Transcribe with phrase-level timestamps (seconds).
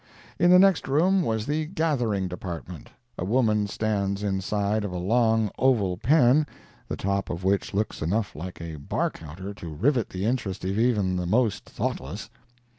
[0.39, 2.89] In the next room was the "gathering" department.
[3.19, 6.47] A woman stands inside of a long oval pen,
[6.87, 10.79] the top of which looks enough like a bar counter to rivet the interest of
[10.79, 12.31] even the most thoughtless.